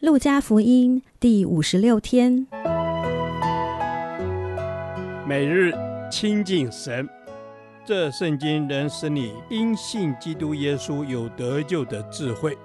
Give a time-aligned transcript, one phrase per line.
[0.00, 2.46] 路加福音第五十六天，
[5.26, 5.72] 每日
[6.08, 7.08] 亲近神，
[7.84, 12.56] 这圣经能使你因信基督耶稣有得救的智慧。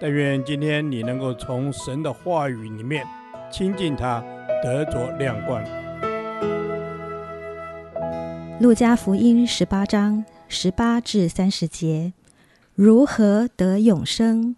[0.00, 3.06] 但愿今天你能够从神的话语里面
[3.48, 4.20] 亲近他，
[4.60, 5.62] 得着亮光。
[8.60, 12.12] 路加福音十八章十八至三十节。
[12.74, 14.56] 如何得永生？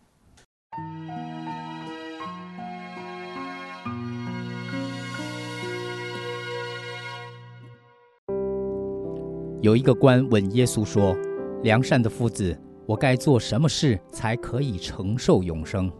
[9.64, 11.16] 有一个官问耶稣说
[11.64, 12.54] ：“良善的夫子，
[12.84, 15.90] 我该做什么事才可以承受永生？”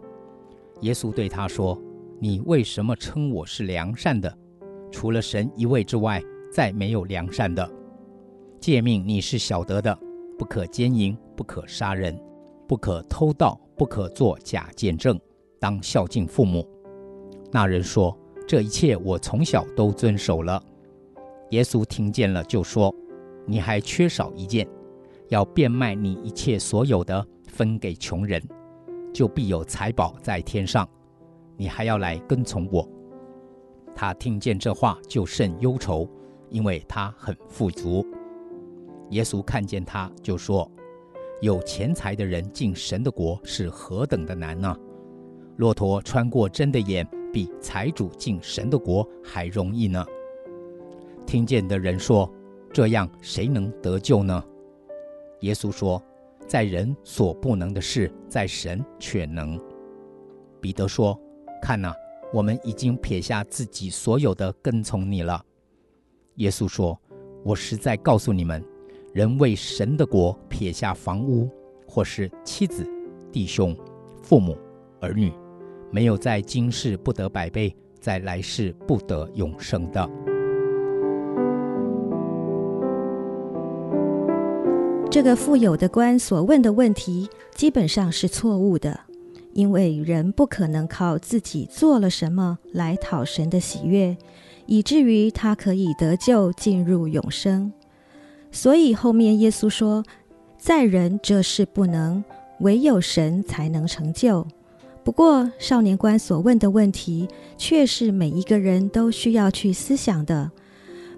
[0.83, 1.81] 耶稣对他说
[2.21, 4.31] ：“你为什么称我是良善的？
[4.93, 7.67] 除了神一位之外，再没有良善的。
[8.61, 9.99] 诫命你是晓得的。”
[10.39, 12.15] 不可奸淫，不可杀人，
[12.69, 15.19] 不可偷盗，不可作假见证，
[15.59, 16.69] 当孝敬父母。
[17.51, 18.15] 那人说
[18.47, 20.63] ：“这一切我从小都遵守了。”
[21.53, 22.95] 耶稣听见了，就说
[23.47, 24.67] ：“你还缺少一件，
[25.29, 28.43] 要变卖你一切所有的，分给穷人，
[29.13, 30.89] 就必有财宝在天上。
[31.57, 32.89] 你还要来跟从我。”
[33.95, 36.09] 他听见这话，就甚忧愁，
[36.51, 38.05] 因为他很富足。
[39.11, 40.69] 耶稣看见他，就说
[41.41, 44.77] ：“有钱财的人进神的国是何等的难呢？
[45.59, 50.05] 骆驼穿过针的眼，比财主进神的国还容易呢。”
[51.25, 52.29] 听见的人说
[52.75, 54.45] ：“这样谁能得救呢？”
[55.41, 56.03] 耶稣说
[56.47, 59.59] ：“在人所不能的事，在神却能。”
[60.61, 61.19] 彼得说
[61.63, 61.95] ：“看哪，
[62.33, 65.43] 我们已经撇下自己所有的，跟从你了。”
[66.37, 67.01] 耶稣说
[67.45, 68.63] ：“我实在告诉你们。”
[69.15, 71.49] 人为神的国撇下房屋，
[71.87, 72.85] 或是妻子、
[73.31, 73.73] 弟兄、
[74.21, 74.59] 父母、
[75.01, 75.33] 儿女，
[75.93, 80.34] 没有在今世不得百倍，在来世不得永生的。
[85.15, 88.99] 这个富有的官所问的问题基本上是错误的，
[89.53, 94.17] 因为人不可能靠自己做了什么来讨神的喜悦，
[94.67, 97.73] 以至于他可以得救进入永生。
[98.51, 100.03] 所以后面耶稣说，
[100.59, 102.25] 在人这事不能，
[102.59, 104.45] 唯有神才能成就。
[105.05, 110.51] 不过少年官所问的问题，却是每一个人都需要去思想的：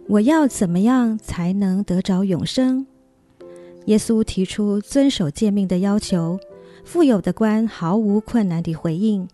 [0.07, 2.87] 我要怎么样才能得着永生？
[3.87, 6.39] 耶稣提出遵守诫命的要求，
[6.85, 9.27] 富有的官毫无困难地回应：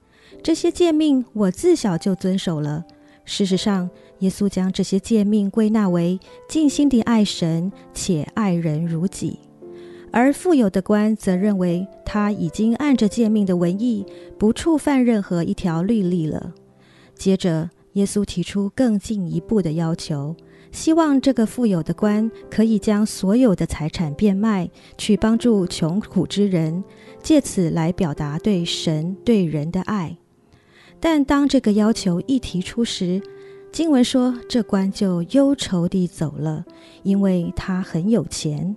[0.42, 2.84] 这些诫命我自小就遵守了。
[3.24, 6.18] 事实上，耶稣将这些诫命归纳为
[6.48, 9.38] 尽心地爱神且爱人如己，
[10.10, 14.04] 而富有的官则认为他已经按着诫命的文意，
[14.38, 16.52] 不触犯任何一条律例了。
[17.14, 20.34] 接着，耶稣提出更进一步的要求，
[20.72, 26.82] 希望这个富有的官可以将所有的财产变卖，去帮助穷苦之人，
[27.22, 30.16] 借此来表达对神对人的爱。
[30.98, 33.20] 但当这个要求一提出时，
[33.70, 36.64] 经文说，这官就忧愁地走了，
[37.02, 38.74] 因为他很有钱。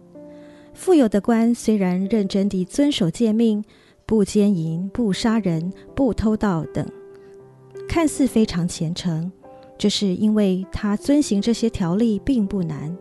[0.73, 3.63] 富有的官虽然认真地遵守诫命，
[4.05, 6.85] 不奸淫、不杀人、不偷盗等，
[7.87, 9.31] 看似非常虔诚，
[9.77, 12.95] 这是因为他遵行这些条例并不难。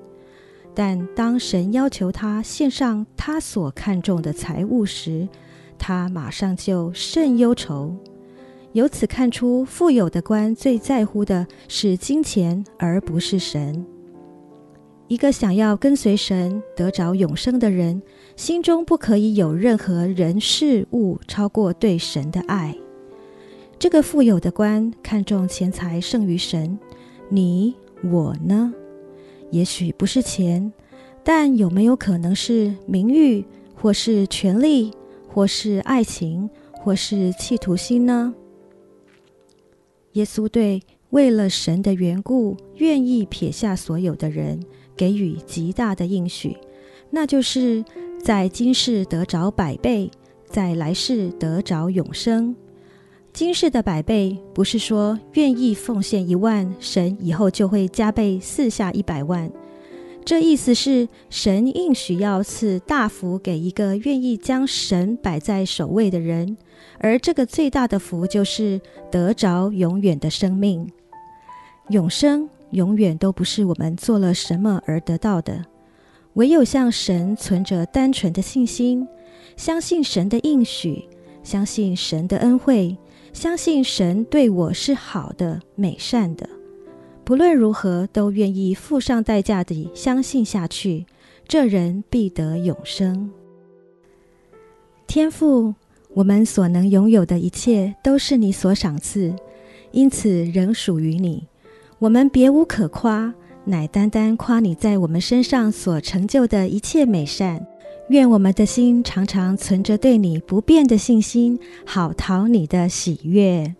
[0.75, 5.29] 但当神要求他献上他所看重的财物时，
[5.79, 7.95] 他马上就甚忧愁。
[8.73, 13.87] 由此看出，富有的官最在乎的是金钱，而不是神。
[15.07, 18.03] 一个想要跟随神得着永生的人，
[18.34, 22.75] 心中不可以有任何人事物超过对神的爱。
[23.79, 26.79] 这个富有的官看重钱财胜于神，
[27.29, 28.73] 你我呢？
[29.51, 30.73] 也许不是钱，
[31.23, 34.91] 但有没有可能是名誉，或是权力，
[35.29, 38.34] 或是爱情，或是企图心呢？
[40.13, 44.60] 耶稣对为了神的缘故愿意撇下所有的人
[44.97, 46.57] 给予极大的应许，
[47.10, 47.84] 那就是
[48.22, 50.10] 在今世得着百倍，
[50.47, 52.57] 在来世得着永生。
[53.34, 59.51] 今世的百倍不是说愿意奉献一万，神以后就会加倍赐下一百万。
[60.25, 66.57] 这意思是神应许要赐大福给一个愿意将神摆在首位的人。
[67.01, 70.89] 而这个最大的福，就是得着永远的生命。
[71.89, 75.65] 永生永远都不是我们做了什么而得到的，
[76.34, 79.09] 唯有向神存着单纯的信心，
[79.57, 81.09] 相信神的应许，
[81.42, 82.97] 相信神的恩惠，
[83.34, 86.48] 相信神对我是好的、美善的，
[87.25, 91.04] 不论如何都愿意付上代价地相信下去，
[91.48, 93.28] 这人必得永生。
[95.09, 95.75] 天父，
[96.15, 99.34] 我们所能拥有的一切都是你所赏赐，
[99.91, 101.48] 因此仍属于你。
[101.98, 103.34] 我们别无可夸，
[103.65, 107.66] 乃单单夸你在我们身上所成就的一切美善。
[108.09, 113.74] 愿我们的心常常存着对你不变的信心，好讨你的喜悦。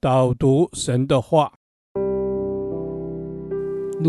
[0.00, 1.52] 导读神的话。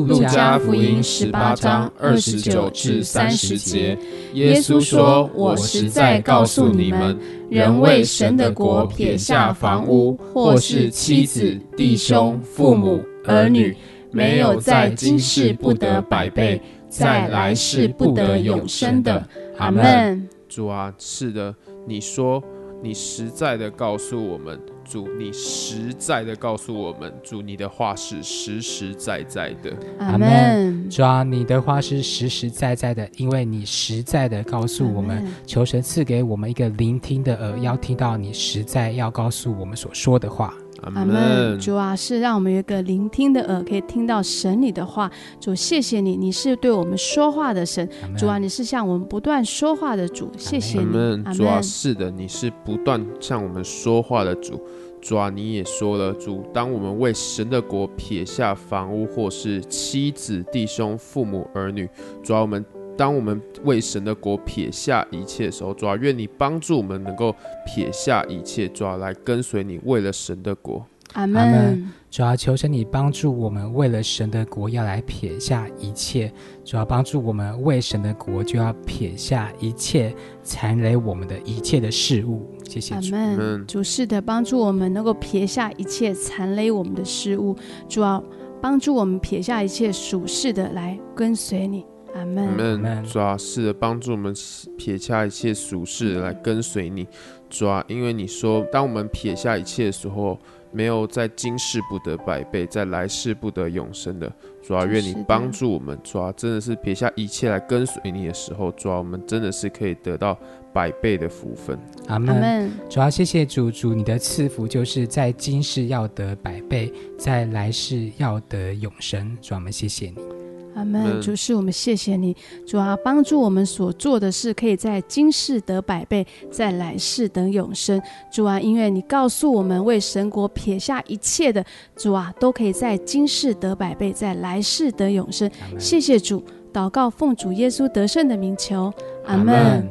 [0.03, 3.97] 路加福音十八章二十九至三十节，
[4.33, 7.17] 耶稣说：“我实在告诉你们，
[7.49, 13.75] 人为神的国撇下房屋，或是妻子、弟兄、父母、儿女，
[14.11, 19.25] 没有在今世不得百倍，在来世不得永生的。”
[19.57, 20.27] 阿门。
[20.49, 21.55] 主啊，是的，
[21.87, 22.43] 你说。
[22.83, 29.75] 你实在的告诉我们，主，你实在的告诉我们，主，你的话是实实在在的。
[29.99, 30.89] 阿门。
[30.89, 40.53] 主啊，你的话是实实在在的，因为你实在的告诉我们，求神赐给我们一个聆听的耳，要听到你实在要告诉我们所说的话。
[40.93, 41.59] 阿门。
[41.59, 45.09] 主啊，是让我们有一个聆听的耳，可以听到神你的话。
[45.39, 47.87] 主，谢谢你，你是对我们说话的神。
[48.17, 50.29] 主啊，你是向我们不断说话的主。
[50.37, 50.85] 谢谢你。
[50.85, 51.25] 阿门。
[51.33, 54.61] 主啊，是的，你是不断向我们说话的主。
[55.01, 61.89] 主啊，你也说了，主，当我们为神的国撇下房屋，或是妻子、弟兄、父母、儿女，
[62.23, 62.63] 主啊，我们。
[62.97, 70.85] 当我们为神的国撇下一切的时候，主啊，愿你帮助我们能够撇下一切，主啊，来跟随你，为了神的国。
[71.13, 71.91] 阿门。
[72.09, 76.31] 主要，求神你帮助我们，为了神的国要来撇下一切。
[76.63, 82.49] 主要，帮助我们为神的国就要撇下一切残累我们的一切的事物。
[82.67, 83.13] 谢谢主。
[83.15, 83.67] 阿门。
[83.67, 87.55] 主是的，帮助我们能够撇下一切残累我们的事物。
[87.89, 88.23] 主要，
[88.61, 91.85] 帮助我们撇下一切属世的来跟随你。
[92.15, 94.33] 阿门，主啊，是的，帮助我们
[94.77, 97.05] 撇下一切俗事来跟随你，
[97.49, 100.39] 主啊，因为你说，当我们撇下一切的时候，
[100.71, 104.31] 没有在今世不得百倍，在来世不得永生的。
[104.63, 110.39] 主啊，愿你帮助我们，主啊，真的是撇下一切来跟随你的时候，主啊，我们真的是可以得到
[110.71, 111.77] 百倍的福分。
[112.07, 112.71] 阿门。
[112.89, 119.37] 主要，谢谢主，主你的赐福就是在今世要得百倍，在来世要得永生。
[119.41, 120.34] 主啊，我们谢谢你。
[120.75, 122.35] 阿门，主是我们谢谢你，
[122.67, 128.01] 主啊，帮助我们所做的事，可以在今世得百倍，在来世得永生。
[128.29, 135.49] 主啊，因为你告诉我们为神国撇下一切的，主啊，都可以在今世得百倍，在来世得永生。
[135.79, 136.43] 谢谢主，
[136.73, 138.93] 祷告奉主耶稣得胜的名求，
[139.25, 139.87] 阿门。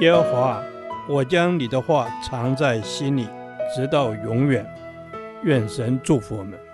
[0.00, 0.62] 耶和华，
[1.08, 3.28] 我将你的话藏在心里，
[3.74, 4.66] 直到永远。
[5.42, 6.65] 愿神祝福我们。